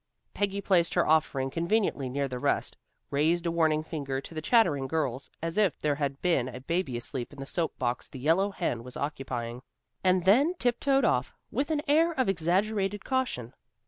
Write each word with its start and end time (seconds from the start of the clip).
Peggy 0.33 0.61
placed 0.61 0.95
her 0.95 1.05
offering 1.05 1.51
conveniently 1.51 2.09
near 2.09 2.27
the 2.27 2.39
nest, 2.39 2.75
raised 3.11 3.45
a 3.45 3.51
warning 3.51 3.83
finger 3.83 4.19
to 4.19 4.33
the 4.33 4.41
chattering 4.41 4.87
girls, 4.87 5.29
as 5.43 5.59
if 5.59 5.77
there 5.77 5.93
had 5.93 6.23
been 6.23 6.47
a 6.49 6.59
baby 6.59 6.97
asleep 6.97 7.31
in 7.31 7.39
the 7.39 7.45
soap 7.45 7.77
box 7.77 8.09
the 8.09 8.17
yellow 8.17 8.49
hen 8.49 8.83
was 8.83 8.97
occupying, 8.97 9.61
and 10.03 10.25
then 10.25 10.55
tiptoed 10.55 11.05
off, 11.05 11.35
with 11.51 11.69
an 11.69 11.83
air 11.87 12.13
of 12.13 12.27
exaggerated 12.27 13.05
caution. 13.05 13.53